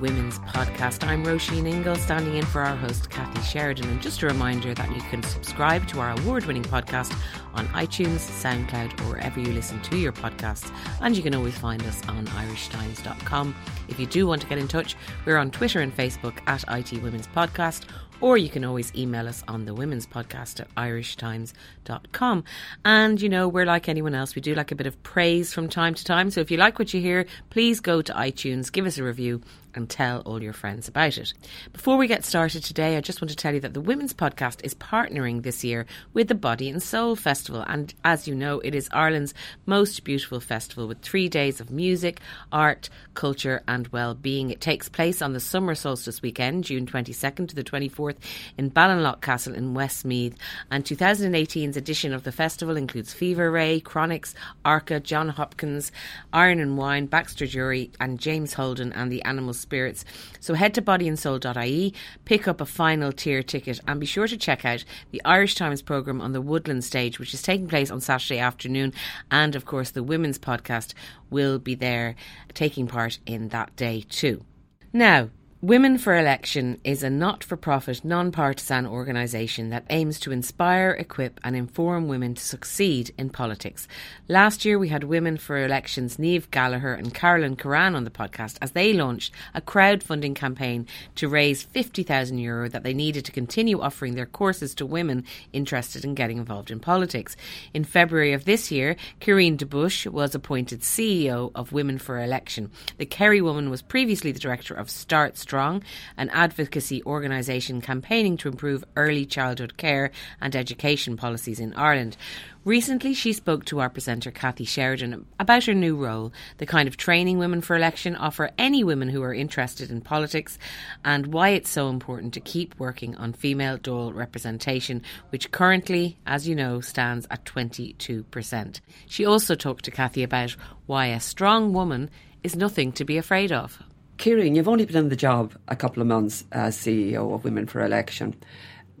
[0.00, 1.06] Women's Podcast.
[1.06, 3.88] I'm Roisin Ingle, standing in for our host, Kathy Sheridan.
[3.88, 7.14] And just a reminder that you can subscribe to our award winning podcast
[7.54, 10.74] on iTunes, SoundCloud, or wherever you listen to your podcasts.
[11.00, 13.54] And you can always find us on irishtimes.com.
[13.88, 14.96] If you do want to get in touch,
[15.26, 17.84] we're on Twitter and Facebook at IT Women's Podcast
[18.20, 22.44] or you can always email us on the women's podcast at irishtimes.com.
[22.84, 24.34] And, you know, we're like anyone else.
[24.34, 26.30] We do like a bit of praise from time to time.
[26.30, 29.40] So if you like what you hear, please go to iTunes, give us a review,
[29.74, 31.32] and tell all your friends about it.
[31.72, 34.64] Before we get started today, I just want to tell you that the Women's Podcast
[34.64, 37.64] is partnering this year with the Body and Soul Festival.
[37.66, 39.34] And as you know, it is Ireland's
[39.66, 42.20] most beautiful festival with three days of music,
[42.52, 44.50] art, culture, and well-being.
[44.50, 48.16] It takes place on the summer solstice weekend, June 22nd to the 24th,
[48.58, 50.36] in Ballinlough Castle in Westmeath.
[50.70, 54.34] And 2018's edition of the festival includes Fever Ray, Chronixx,
[54.64, 55.92] Arca, Jon Hopkins,
[56.32, 60.04] Iron and Wine, Baxter Dury, and James Holden and the Animals spirits.
[60.40, 61.94] So head to bodyandsoul.ie,
[62.24, 65.82] pick up a final tier ticket, and be sure to check out the Irish Times
[65.82, 68.92] programme on the Woodland stage, which is taking place on Saturday afternoon.
[69.30, 70.94] And of course, the Women's Podcast
[71.30, 72.16] will be there
[72.54, 74.44] taking part in that day too.
[74.92, 75.30] Now,
[75.62, 80.92] Women for Election is a not for profit, non partisan organisation that aims to inspire,
[80.92, 83.86] equip, and inform women to succeed in politics.
[84.26, 88.56] Last year, we had Women for Election's Niamh Gallagher and Carolyn Curran on the podcast
[88.62, 90.86] as they launched a crowdfunding campaign
[91.16, 96.06] to raise €50,000 Euro that they needed to continue offering their courses to women interested
[96.06, 97.36] in getting involved in politics.
[97.74, 102.70] In February of this year, Ciairín de Bush was appointed CEO of Women for Election.
[102.96, 105.82] The Kerry woman was previously the director of Start Strong,
[106.16, 112.16] an advocacy organisation campaigning to improve early childhood care and education policies in Ireland.
[112.64, 116.96] Recently, she spoke to our presenter, Kathy Sheridan, about her new role, the kind of
[116.96, 120.56] training Women for Election offer any women who are interested in politics,
[121.04, 126.46] and why it's so important to keep working on female Dáil representation, which currently, as
[126.46, 128.80] you know, stands at 22%.
[129.08, 130.54] She also talked to Kathy about
[130.86, 132.08] why a strong woman
[132.44, 133.82] is nothing to be afraid of.
[134.20, 137.66] Ciairín, you've only been in the job a couple of months as CEO of Women
[137.66, 138.34] for Election.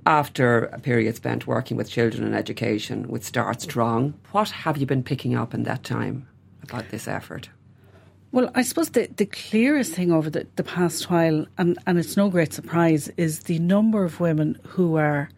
[0.06, 4.86] After a period spent working with children and education with Start Strong, what have you
[4.86, 6.26] been picking up in that time
[6.62, 7.50] about this effort?
[8.32, 12.16] Well, I suppose the, the clearest thing over the, the past while, and, and it's
[12.16, 15.28] no great surprise, is the number of women who are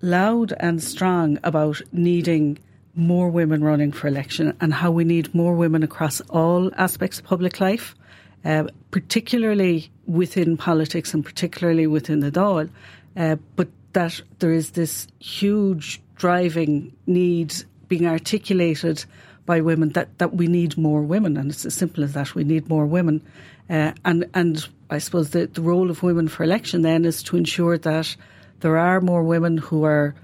[0.00, 2.56] loud and strong about needing
[2.94, 7.24] more women running for election and how we need more women across all aspects of
[7.24, 7.96] public life.
[8.46, 12.70] Uh, particularly within politics and particularly within the Dáil,
[13.16, 17.52] uh, but that there is this huge driving need
[17.88, 19.04] being articulated
[19.46, 22.36] by women that, that we need more women, and it's as simple as that.
[22.36, 23.20] We need more women,
[23.68, 27.36] uh, and and I suppose the, the role of women for election then is to
[27.36, 28.16] ensure that
[28.60, 30.14] there are more women who are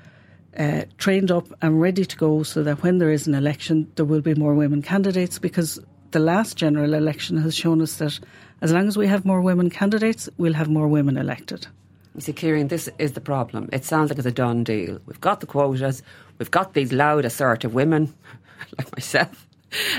[0.56, 4.06] uh, trained up and ready to go, so that when there is an election, there
[4.06, 5.41] will be more women candidates.
[5.41, 5.81] Because
[6.12, 8.21] the last general election has shown us that
[8.61, 11.67] as long as we have more women candidates, we'll have more women elected.
[12.15, 13.69] You see, Ciairín, this is the problem.
[13.73, 15.00] It sounds like it's a done deal.
[15.06, 16.03] We've got the quotas,
[16.39, 18.15] we've got these loud, assertive women,
[18.78, 19.49] like myself.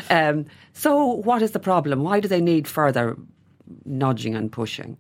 [0.10, 2.04] Um, so, what is the problem?
[2.04, 3.18] Why do they need further
[3.86, 4.98] nudging and pushing?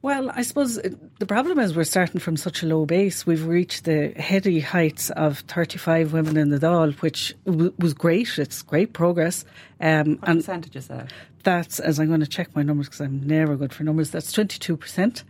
[0.00, 0.78] Well, I suppose
[1.18, 3.26] the problem is we're starting from such a low base.
[3.26, 8.38] We've reached the heady heights of 35 women in the Dáil, which w- was great.
[8.38, 9.44] It's great progress.
[9.80, 11.12] Um, what and percentage is that?
[11.42, 14.32] That's, as I'm going to check my numbers because I'm never good for numbers, that's
[14.32, 15.24] 22%.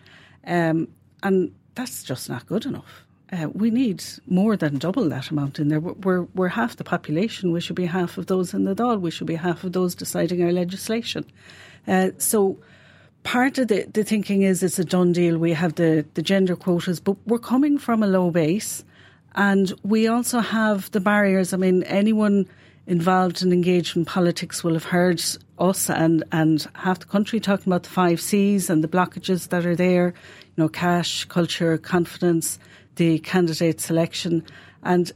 [0.46, 0.88] Um,
[1.22, 3.06] and that's just not good enough.
[3.32, 5.80] Uh, we need more than double that amount in there.
[5.80, 7.52] We're, we're half the population.
[7.52, 9.00] We should be half of those in the Dáil.
[9.00, 11.24] We should be half of those deciding our legislation.
[11.86, 12.58] Uh, so
[13.28, 15.36] part of the, the thinking is it's a done deal.
[15.36, 18.84] We have the, the gender quotas, but we're coming from a low base.
[19.34, 21.52] And we also have the barriers.
[21.52, 22.48] I mean, anyone
[22.86, 25.22] involved and engaged in politics will have heard
[25.58, 29.66] us and, and half the country talking about the five C's and the blockages that
[29.66, 30.14] are there,
[30.56, 32.58] you know, cash, culture, confidence,
[32.96, 34.42] the candidate selection.
[34.82, 35.12] And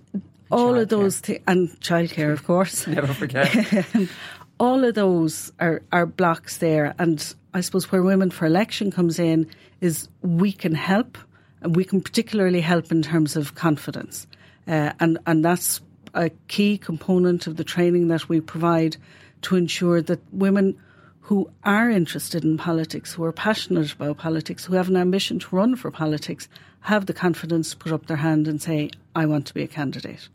[0.51, 2.87] all child of those things, and childcare, of course.
[2.87, 3.51] Never forget.
[4.63, 6.95] all of those are, are blocks there.
[6.97, 9.49] And I suppose where Women for Election comes in
[9.81, 11.19] is we can help,
[11.63, 14.29] and we can particularly help in terms of confidence.
[14.69, 15.81] Uh, and, and that's
[16.15, 18.97] a key component of the training that we provide
[19.43, 20.79] to ensure that women
[21.23, 25.57] who are interested in politics, who are passionate about politics, who have an ambition to
[25.57, 26.47] run for politics,
[26.83, 29.69] have the confidence to put up their hand and say, I want to be a
[29.69, 30.29] candidate.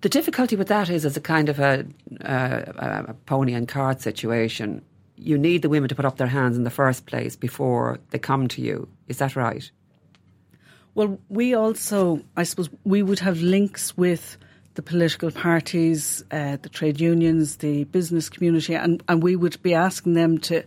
[0.00, 1.84] The difficulty with that is, it's a kind of a,
[2.24, 4.82] uh, a pony and cart situation.
[5.16, 8.18] You need the women to put up their hands in the first place before they
[8.18, 8.88] come to you.
[9.08, 9.70] Is that right?
[10.94, 14.38] Well, we also, I suppose, we would have links with
[14.74, 19.74] the political parties, uh, the trade unions, the business community, and, and we would be
[19.74, 20.64] asking them to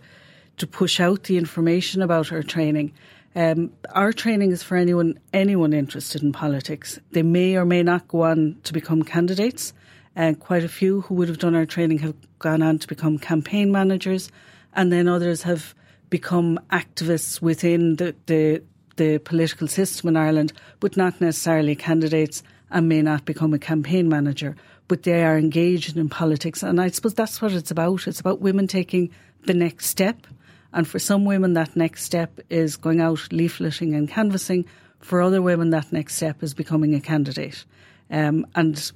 [0.58, 2.94] to push out the information about our training.
[3.36, 7.00] Um, our training is for anyone anyone interested in politics.
[7.12, 9.74] They may or may not go on to become candidates.
[10.16, 12.88] And uh, quite a few who would have done our training have gone on to
[12.88, 14.30] become campaign managers,
[14.74, 15.74] and then others have
[16.12, 18.62] become activists within the, the,
[18.98, 24.08] the political system in Ireland, but not necessarily candidates and may not become a campaign
[24.08, 24.56] manager.
[24.88, 28.06] But they are engaged in politics, and I suppose that's what it's about.
[28.06, 29.10] It's about women taking
[29.48, 30.28] the next step
[30.74, 34.66] and for some women, that next step is going out leafleting and canvassing.
[35.00, 37.66] For other women, that next step is becoming a candidate.
[38.10, 38.92] Um, and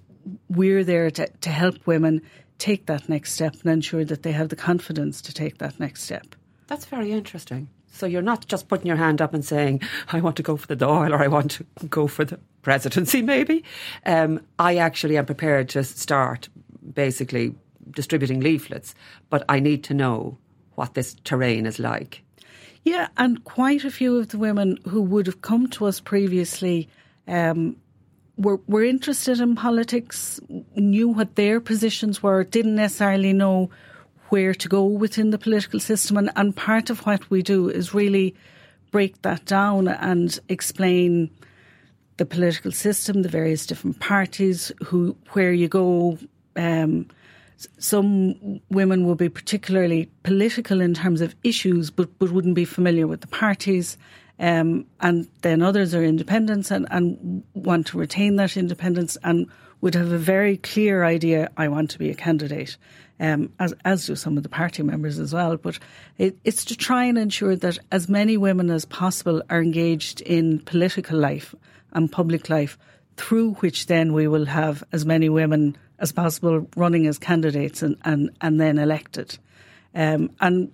[0.50, 2.22] we're there to, to help women
[2.58, 6.04] take that next step and ensure that they have the confidence to take that next
[6.04, 6.36] step.
[6.68, 7.70] That's very interesting.
[7.92, 9.82] So you're not just putting your hand up and saying,
[10.12, 13.22] I want to go for the Dáil or I want to go for the presidency,
[13.22, 13.64] maybe.
[14.06, 16.50] Um, I actually am prepared to start
[16.94, 17.56] basically
[17.92, 18.94] distributing leaflets,
[19.30, 20.38] but I need to know
[20.78, 22.24] what this terrain is like.
[22.84, 26.88] Yeah, and quite a few of the women who would have come to us previously
[27.28, 27.76] um,
[28.38, 30.40] were were interested in politics,
[30.76, 33.70] knew what their positions were, didn't necessarily know
[34.30, 37.94] where to go within the political system, and, and part of what we do is
[37.94, 38.36] really
[38.92, 41.30] break that down and explain
[42.18, 46.18] the political system, the various different parties, who where you go,
[46.56, 47.08] um,
[47.80, 53.08] some women will be particularly political in terms of issues, but, but wouldn't be familiar
[53.08, 53.98] with the parties.
[54.40, 59.48] Um, and then others are independents and, and want to retain that independence and
[59.82, 62.78] would have a very clear idea I want to be a candidate,
[63.20, 65.58] um, as, as do some of the party members as well.
[65.58, 65.80] But
[66.18, 70.60] it, it's to try and ensure that as many women as possible are engaged in
[70.60, 71.56] political life
[71.94, 72.78] and public life,
[73.18, 77.98] through which then we will have as many women as possible running as candidates and,
[78.06, 79.38] and, and then elected.
[79.96, 80.72] Um, and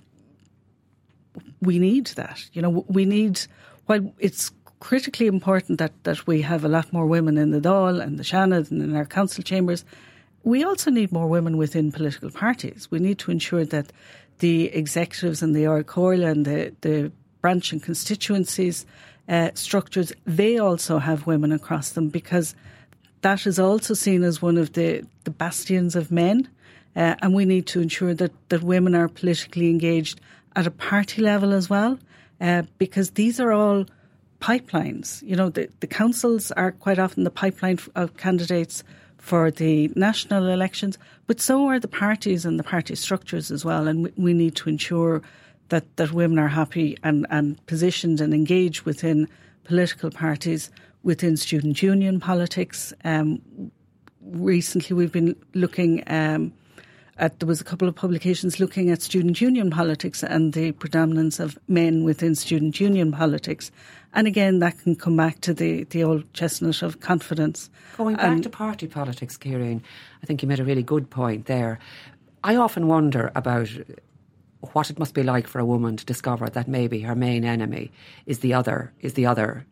[1.62, 2.50] we need that.
[2.54, 3.42] You know, we need,
[3.86, 8.02] while it's critically important that, that we have a lot more women in the Dáil
[8.02, 9.86] and the Seanad and in our council chambers,
[10.44, 12.90] we also need more women within political parties.
[12.92, 13.94] We need to ensure that
[14.40, 18.86] the executives and the Ard and the, the branch and constituencies
[19.30, 22.56] uh, structures, they also have women across them because–
[23.24, 26.48] that is also seen as one of the, the bastions of men.
[26.96, 30.22] Uh, and we need to ensure that, that women are politically engaged
[30.56, 31.98] at a party level as well,
[32.40, 33.86] uh, because these are all
[34.40, 35.24] pipelines.
[35.24, 38.84] You know, the, the councils are quite often the pipeline of candidates
[39.18, 43.88] for the national elections, but so are the parties and the party structures as well.
[43.88, 45.24] And we, we need to ensure
[45.70, 49.28] that, that women are happy and, and positioned and engaged within
[49.64, 50.70] political parties
[51.03, 52.93] within student union politics.
[53.03, 53.41] Um,
[54.22, 56.53] recently, we've been looking um,
[57.17, 61.39] at there was a couple of publications looking at student union politics and the predominance
[61.39, 63.72] of men within student union politics.
[64.13, 67.69] And again, that can come back to the, the old chestnut of confidence.
[67.98, 69.81] Going back to party politics, Ciairín,
[70.22, 71.79] I think you made a really good point there.
[72.43, 73.69] I often wonder about
[74.72, 77.91] what it must be like for a woman to discover that maybe her main enemy
[78.25, 79.65] is the other is the other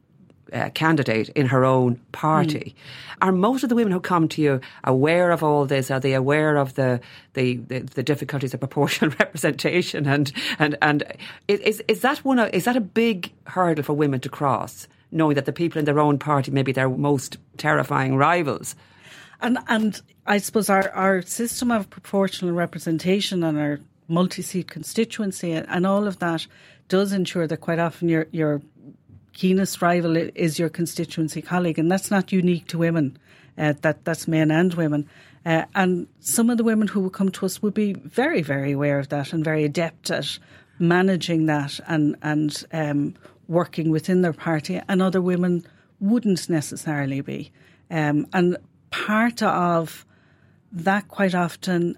[0.54, 2.76] uh, candidate in her own party.
[2.76, 3.26] Mm.
[3.28, 5.92] Are most of the women who come to you aware of all this?
[5.92, 7.00] Are they aware of the
[7.34, 10.08] the, the, the difficulties of proportional representation?
[10.08, 11.04] And and and
[11.48, 12.40] is is that one?
[12.40, 14.88] Is that a big hurdle for women to cross?
[15.12, 18.76] Knowing that the people in their own party may be their most terrifying rivals.
[19.42, 25.54] And and I suppose our, our system of proportional representation and our multi seat constituency
[25.54, 26.46] and all of that
[26.90, 28.62] does ensure that quite often you're you're
[29.34, 33.18] keenest rival is your constituency colleague, and that's not unique to women.
[33.58, 35.08] Uh, that that's men and women,
[35.46, 38.72] uh, and some of the women who would come to us would be very, very
[38.72, 40.40] aware of that and very adept at
[40.80, 43.14] managing that and and um,
[43.48, 45.66] working within their party, and other women
[46.00, 47.52] wouldn't necessarily be.
[47.90, 48.58] Um, and
[48.90, 50.06] part of
[50.72, 51.98] that quite often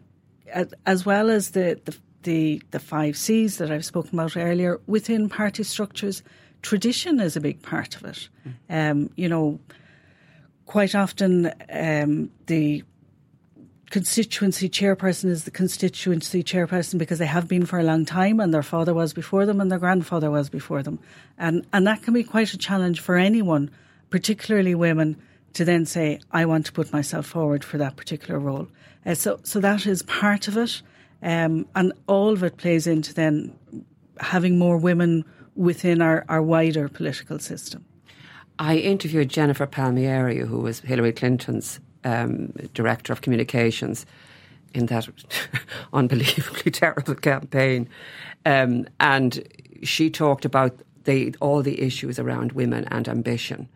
[0.86, 5.30] as well as the, the the the five C's that I've spoken about earlier within
[5.30, 6.24] party structures,
[6.64, 8.30] tradition is a big part of it.
[8.70, 8.92] Mm.
[8.92, 9.60] Um, you know,
[10.66, 12.84] quite often um, the
[13.92, 18.52] constituency chairperson is the constituency chairperson because they have been for a long time and
[18.52, 20.98] their father was before them and their grandfather was before them.
[21.38, 23.70] And and that can be quite a challenge for anyone,
[24.10, 25.16] particularly women,
[25.54, 28.68] to then say, I want to put myself forward for that particular role.
[29.06, 30.82] Uh, so so that is part of it.
[31.22, 33.54] Um, and all of it plays into then
[34.20, 35.24] having more women
[35.56, 37.86] within our, our wider political system.
[38.60, 44.06] I interviewed Jennifer Palmieri, who was Hillary Clinton's um, director of communications
[44.74, 45.08] in that
[45.94, 47.90] unbelievably terrible campaign.
[48.46, 49.48] Um, and
[49.84, 53.68] she talked about the, all the issues around women and ambition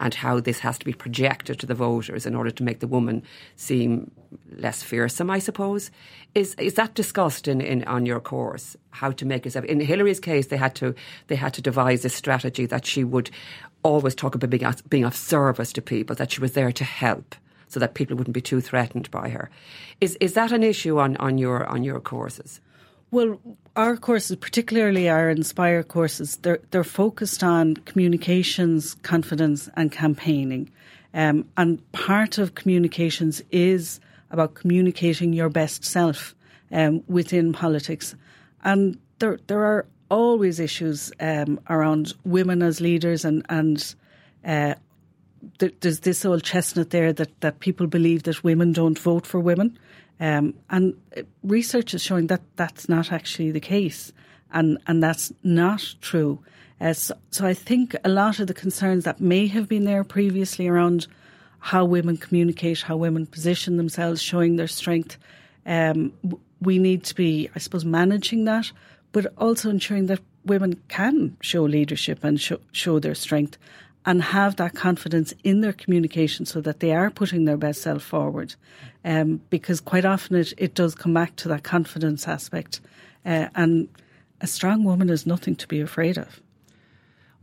[0.00, 2.86] and how this has to be projected to the voters in order to make the
[2.86, 3.22] woman
[3.56, 4.10] seem
[4.56, 5.90] less fearsome, I suppose.
[6.34, 8.76] Is is that discussed in, in on your course?
[8.90, 10.94] How to make yourself in Hillary's case they had to
[11.26, 13.30] they had to devise a strategy that she would
[13.82, 17.34] always talk about being, being of service to people, that she was there to help
[17.68, 19.50] so that people wouldn't be too threatened by her.
[20.00, 22.60] Is is that an issue on, on your on your courses?
[23.10, 23.40] Well,
[23.74, 30.70] our courses, particularly our Inspire courses, they're they're focused on communications, confidence, and campaigning.
[31.14, 34.00] Um, and part of communications is
[34.30, 36.34] about communicating your best self
[36.70, 38.14] um, within politics.
[38.62, 43.94] And there there are always issues um, around women as leaders and and
[44.44, 44.74] uh,
[45.58, 49.78] there's this old chestnut there that, that people believe that women don't vote for women.
[50.20, 50.94] Um, and
[51.42, 54.12] research is showing that that's not actually the case,
[54.52, 56.40] and, and that's not true.
[56.80, 60.04] Uh, so, so, I think a lot of the concerns that may have been there
[60.04, 61.06] previously around
[61.58, 65.18] how women communicate, how women position themselves, showing their strength,
[65.66, 66.12] um,
[66.60, 68.70] we need to be, I suppose, managing that,
[69.12, 73.58] but also ensuring that women can show leadership and show, show their strength
[74.06, 78.02] and have that confidence in their communication so that they are putting their best self
[78.02, 78.54] forward.
[79.04, 82.80] Um, because quite often it, it does come back to that confidence aspect.
[83.24, 83.88] Uh, and
[84.40, 86.40] a strong woman is nothing to be afraid of.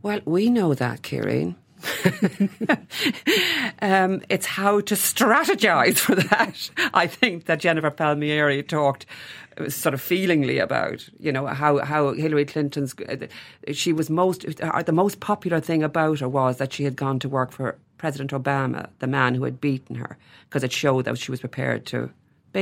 [0.02, 1.56] Well, we know that, Ciairín.
[3.82, 6.70] um, it's how to strategize for that.
[6.94, 9.06] I think that Jennifer Palmieri talked
[9.58, 13.26] uh, sort of feelingly about, you know, how, how Hillary Clinton's, uh,
[13.72, 17.18] she was most, uh, the most popular thing about her was that she had gone
[17.20, 21.18] to work for President Obama, the man who had beaten her, because it showed that
[21.18, 22.10] she was prepared to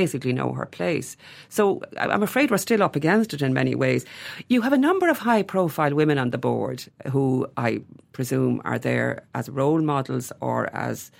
[0.01, 1.15] basically know her place.
[1.47, 4.05] So I'm afraid we're still up against it in many ways.
[4.49, 6.83] You have a number of high profile women on the board
[7.13, 11.11] who I presume are there as role models or as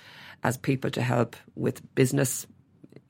[0.42, 2.46] as people to help with business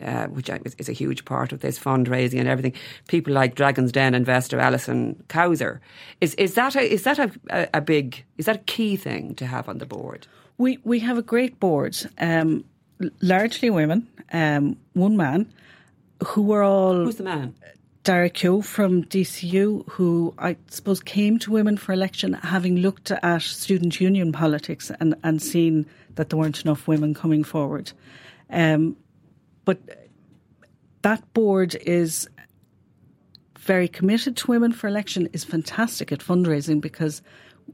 [0.01, 2.75] uh, which is a huge part of this fundraising and everything.
[3.09, 5.81] People like Dragon's Den investor Alison Cowzer.
[6.21, 7.31] Is is that a, is that a,
[7.75, 10.27] a, big is that a key thing to have on the board?
[10.59, 12.65] We we have a great board, um,
[13.21, 15.53] largely women, um, one man,
[16.25, 17.55] who were all who's the man.
[18.05, 23.43] Derek Keogh from DCU, who I suppose came to Women for Election having looked at
[23.43, 27.93] student union politics and, and seen that there weren't enough women coming forward.
[28.49, 28.97] Um,
[29.65, 29.79] but
[31.03, 32.29] that board is
[33.59, 37.23] very committed to women for election, is fantastic at fundraising because,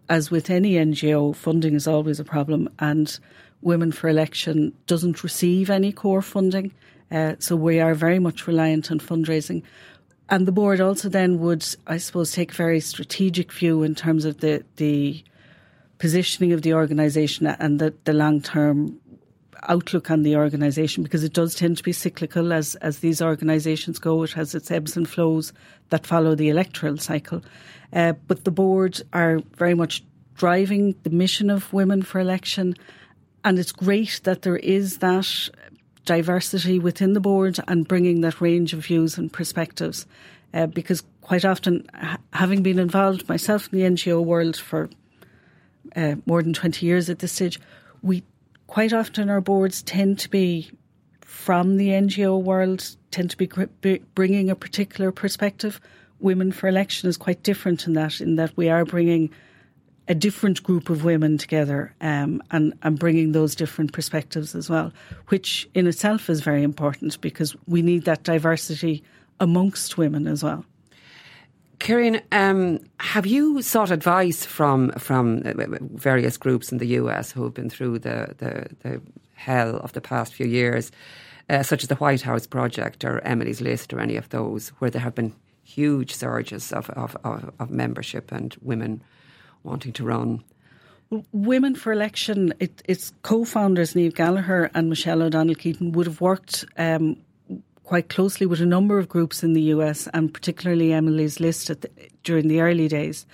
[0.08, 3.18] as with any NGO, funding is always a problem, and
[3.62, 6.72] Women for Election doesn't receive any core funding.
[7.10, 9.62] Uh, so we are very much reliant on fundraising.
[10.28, 14.24] And the board also then would, I suppose, take a very strategic view in terms
[14.24, 15.22] of the, the
[15.98, 18.98] positioning of the organisation and the, the long term
[19.68, 23.98] outlook on the organisation because it does tend to be cyclical as, as these organisations
[23.98, 24.22] go.
[24.22, 25.52] It has its ebbs and flows
[25.90, 27.42] that follow the electoral cycle.
[27.92, 30.02] Uh, but the board are very much
[30.34, 32.74] driving the mission of Women for Election.
[33.44, 35.48] And it's great that there is that
[36.04, 40.06] diversity within the board and bringing that range of views and perspectives.
[40.54, 41.86] Uh, because quite often,
[42.32, 44.90] having been involved myself in the NGO world for
[45.96, 47.58] uh, more than 20 years at this stage,
[48.02, 48.22] we
[48.66, 50.70] quite often our boards tend to be
[51.20, 53.48] from the NGO world, tend to be
[54.14, 55.80] bringing a particular perspective.
[56.20, 59.30] Women for Election is quite different in that, in that we are bringing
[60.08, 64.92] a different group of women together um, and, and bringing those different perspectives as well,
[65.28, 69.02] which in itself is very important because we need that diversity
[69.40, 70.64] amongst women as well.
[71.78, 75.52] Ciairín, um, have you sought advice from from uh,
[75.94, 79.02] various groups in the US who have been through the, the, the
[79.34, 80.92] hell of the past few years?
[81.48, 84.90] uh, such as the White House Project or Emily's List or any of those, where
[84.90, 89.02] there have been huge surges of, of, of, of membership and women
[89.64, 90.42] wanting to run.
[91.32, 96.22] Women for Election, it, its co founders, Niamh Gallagher and Michelle O'Donnell Keating, would have
[96.22, 97.18] worked um,
[97.84, 101.90] quite closely with a number of groups in the US and particularly Emily's List the,
[102.24, 103.26] during the early days.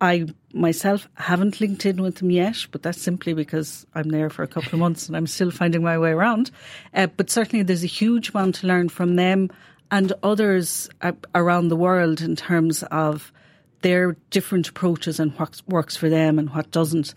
[0.00, 4.42] I myself haven't linked in with them yet, but that's simply because I'm there for
[4.42, 6.50] a couple of months and I'm still finding my way around.
[6.94, 9.50] Uh, but certainly there's a huge amount to learn from them
[9.90, 13.32] and others uh, around the world in terms of
[13.82, 17.14] their different approaches and what works for them and what doesn't.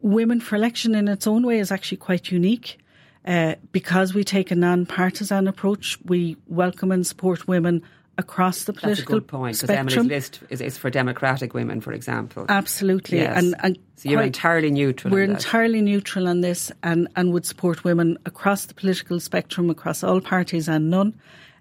[0.00, 2.78] Women for Election in its own way is actually quite unique.
[3.24, 7.80] Uh, because we take a non-partisan approach, we welcome and support women
[8.18, 11.80] across the political That's a good point, because Emily's list is, is, for democratic women,
[11.80, 12.46] for example.
[12.48, 13.18] Absolutely.
[13.18, 13.36] Yes.
[13.36, 15.12] And, and so you're entirely neutral.
[15.12, 20.02] We're entirely neutral on this and, and would support women across the political spectrum, across
[20.02, 21.14] all parties and none.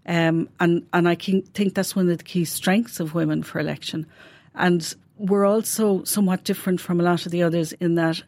[0.07, 4.07] Um, and, and I think that's one of the key strengths of Women for Election.
[4.55, 8.23] And we're also somewhat different from a lot of the others in that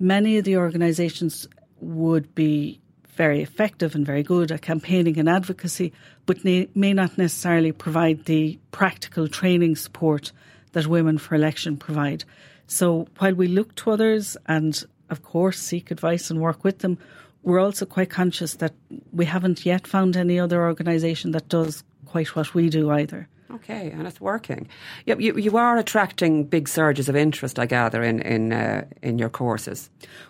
[0.00, 1.46] many of the organisations
[1.80, 5.92] would be very effective and very good at campaigning and advocacy,
[6.24, 10.30] but may, may not necessarily provide the practical training support
[10.72, 12.24] that Women for Election provide.
[12.68, 16.98] So while we look to others and, of course, seek advice and work with them,
[17.42, 18.74] we're also quite conscious that
[19.12, 23.28] we haven't yet found any other organisation that does quite what we do either.
[23.50, 24.68] Okay, and it's working.
[25.06, 29.18] You, you, you, are attracting big surges of interest, I gather, in in uh, in
[29.18, 29.88] your courses.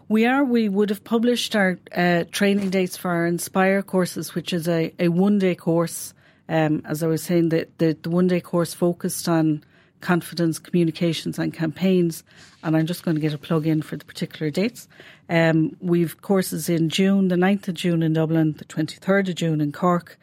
[0.08, 0.44] We are.
[0.44, 4.94] We would have published our uh, training dates for our Inspire courses, which is a,
[5.00, 6.14] a one day course.
[6.48, 9.64] Um, as I was saying, the, the, the one day course focused on
[10.00, 12.24] confidence, communications, and campaigns.
[12.62, 14.88] And I'm just going to get a plug in for the particular dates.
[15.28, 19.60] Um, we've courses in June, the 9th of June in Dublin, the 23rd of June
[19.60, 20.18] in Cork,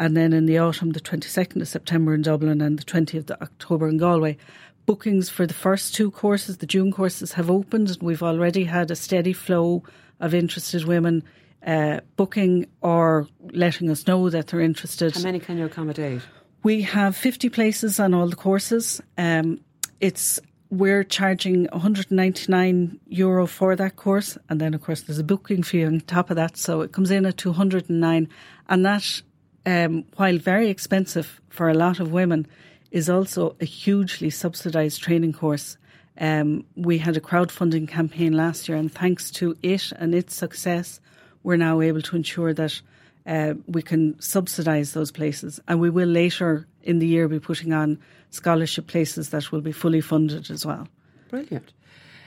[0.00, 3.42] and then in the autumn, the 22nd of September in Dublin and the 20th of
[3.42, 4.38] October in Galway.
[4.86, 8.90] Bookings for the first two courses, the June courses, have opened, and we've already had
[8.90, 9.84] a steady flow
[10.18, 11.22] of interested women
[11.66, 15.14] uh, booking or letting us know that they're interested.
[15.14, 16.22] How many can you accommodate?
[16.62, 19.02] We have 50 places on all the courses.
[19.18, 19.60] Um,
[20.00, 25.62] it's we're charging 199 euro for that course, and then of course there's a booking
[25.62, 28.28] fee on top of that, so it comes in at 209.
[28.68, 29.22] And that,
[29.66, 32.46] um, while very expensive for a lot of women,
[32.90, 35.76] is also a hugely subsidised training course.
[36.18, 41.00] Um, we had a crowdfunding campaign last year, and thanks to it and its success,
[41.42, 42.80] we're now able to ensure that
[43.26, 45.60] uh, we can subsidise those places.
[45.68, 47.98] And we will later in the year be putting on
[48.30, 50.88] scholarship places that will be fully funded as well.
[51.28, 51.72] Brilliant.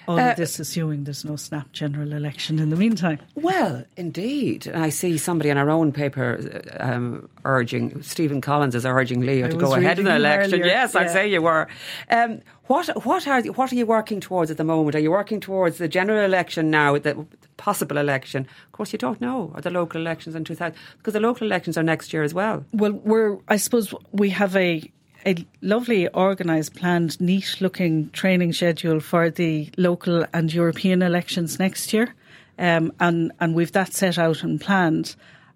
[0.08, 3.20] All uh, of this assuming there's no snap general election in the meantime.
[3.36, 4.68] Well, indeed.
[4.68, 9.50] I see somebody in our own paper um, urging, Stephen Collins is urging Leo I
[9.50, 10.56] to go ahead in the election.
[10.56, 10.66] Earlier.
[10.66, 11.02] Yes, yeah.
[11.02, 11.68] I'd say you were.
[12.10, 14.96] Um, what what are what are you working towards at the moment?
[14.96, 17.26] Are you working towards the general election now, the
[17.58, 18.48] possible election?
[18.66, 21.78] Of course, you don't know, Are the local elections in 2000, because the local elections
[21.78, 22.66] are next year as well.
[22.72, 24.90] Well, we're I suppose we have a
[25.26, 31.94] a lovely organised, planned, neat looking training schedule for the local and European elections next
[31.94, 32.14] year.
[32.60, 35.16] Um, and, and we've that set out and planned.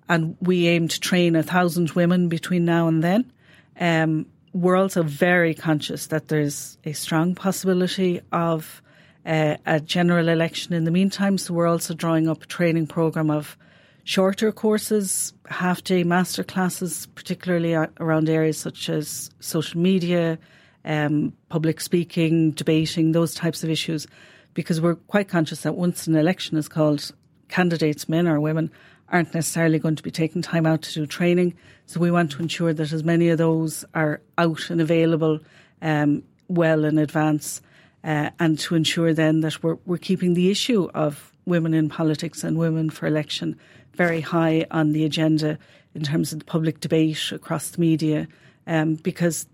[0.09, 3.31] And we aim to train a thousand women between now and then.
[3.79, 8.81] Um, we're also very conscious that there's a strong possibility of
[9.25, 11.37] uh, a general election in the meantime.
[11.37, 13.57] So we're also drawing up a training programme of
[14.07, 20.39] shorter courses, half day master classes, particularly around areas such as social media,
[20.85, 24.07] um, public speaking, debating, those types of issues,
[24.53, 27.11] because we're quite conscious that once an election is called,
[27.49, 28.71] candidates, men or women,
[29.09, 31.53] aren't necessarily going to be taking time out to do training.
[31.85, 35.41] So we want to ensure that as many of those are out and available
[35.81, 37.61] um, well in advance.
[38.05, 42.43] Uh, and to ensure then that we're, we're keeping the issue of women in politics
[42.43, 43.57] and women for election
[43.97, 45.57] very high on the agenda
[45.93, 48.27] in terms of the public debate across the media,
[48.67, 49.47] um, because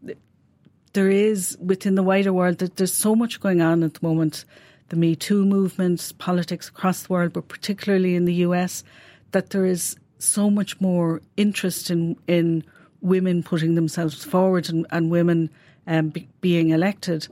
[0.92, 4.46] there is within the wider world that there's so much going on at the moment.
[4.90, 8.84] The Me Too movement, politics across the world, but particularly in the US,
[9.32, 12.64] that there is so much more interest in in
[13.02, 15.50] women putting themselves forward and, and women
[15.88, 17.28] um, be, being elected.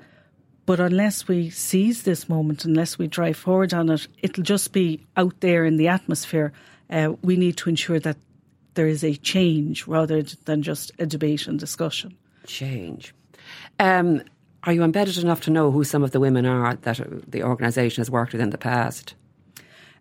[0.65, 5.05] But unless we seize this moment, unless we drive forward on it, it'll just be
[5.17, 6.53] out there in the atmosphere
[6.91, 8.17] uh, we need to ensure that
[8.73, 12.15] there is a change rather than just a debate and discussion.
[12.45, 13.13] Change.
[13.79, 14.21] Um,
[14.63, 16.99] are you embedded enough to know who some of the women are that
[17.29, 19.15] the organisation has worked with in the past?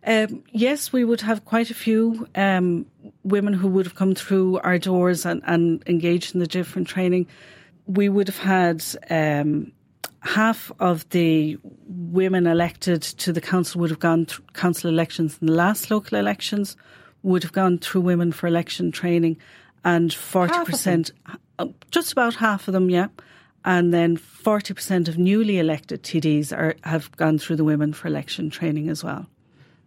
[0.07, 2.87] Um, yes, we would have quite a few um,
[3.23, 7.27] women who would have come through our doors and, and engaged in the different training.
[7.87, 9.73] We would have had um,
[10.21, 15.47] half of the women elected to the council would have gone through council elections in
[15.47, 16.77] the last local elections,
[17.23, 19.37] would have gone through women for election training,
[19.85, 21.11] and 40%,
[21.59, 23.09] uh, just about half of them, yeah.
[23.65, 28.49] And then 40% of newly elected TDs are, have gone through the Women for Election
[28.49, 29.27] training as well.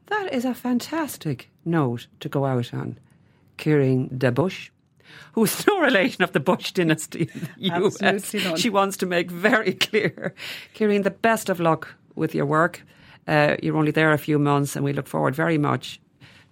[0.08, 3.00] That is a fantastic note to go out on.
[3.58, 4.70] Ciairín de Bush,
[5.34, 8.02] who is no relation of the Bush dynasty in the US.
[8.02, 8.60] Absolutely not.
[8.60, 10.34] She wants to make very clear.
[10.76, 12.84] Ciairín, the best of luck with your work.
[13.28, 16.02] Uh, you're only there a few months, and we look forward very much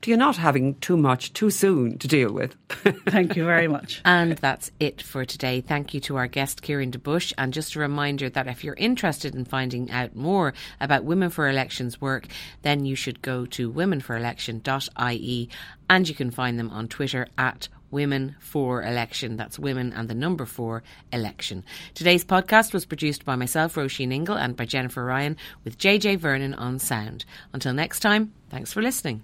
[0.02, 2.56] to you not having too much too soon to deal with.
[3.08, 4.02] Thank you very much.
[4.04, 5.62] And that's it for today.
[5.62, 7.34] Thank you to our guest, Ciairín de Bush.
[7.38, 11.48] And just a reminder that if you're interested in finding out more about Women for
[11.48, 12.28] Elections work,
[12.64, 15.50] then you should go to womenforelection.ie
[15.90, 19.38] and you can find them on Twitter at Women for Election.
[19.38, 21.64] That's women and the number four election.
[21.94, 26.54] Today's podcast was produced by myself, Roisin Ingle, and by Jennifer Ryan, with JJ Vernon
[26.54, 27.26] on sound.
[27.54, 29.24] Until next time, thanks for listening.